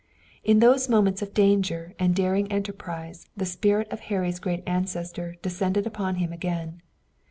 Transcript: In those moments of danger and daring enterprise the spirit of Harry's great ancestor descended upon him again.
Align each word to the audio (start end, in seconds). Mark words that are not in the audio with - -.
In 0.43 0.61
those 0.61 0.89
moments 0.89 1.21
of 1.21 1.31
danger 1.31 1.93
and 1.99 2.15
daring 2.15 2.51
enterprise 2.51 3.29
the 3.37 3.45
spirit 3.45 3.87
of 3.91 3.99
Harry's 3.99 4.39
great 4.39 4.63
ancestor 4.65 5.35
descended 5.43 5.85
upon 5.85 6.15
him 6.15 6.33
again. 6.33 6.81